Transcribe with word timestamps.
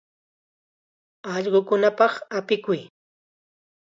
Allqukunapaq 1.31 2.13
apikuy. 2.37 2.81